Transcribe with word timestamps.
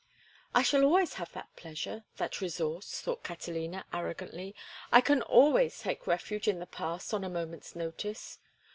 "I 0.55 0.63
shall 0.63 0.83
always 0.83 1.13
have 1.21 1.31
that 1.33 1.55
pleasure, 1.55 2.05
that 2.17 2.41
resource," 2.41 3.01
thought 3.01 3.23
Catalina, 3.23 3.85
arrogantly. 3.93 4.55
"I 4.91 4.99
can 4.99 5.21
always 5.21 5.79
take 5.79 6.07
refuge 6.07 6.47
in 6.47 6.57
the 6.57 6.65
past 6.65 7.13
on 7.13 7.23
a 7.23 7.29
moment's 7.29 7.75
notice. 7.75 8.39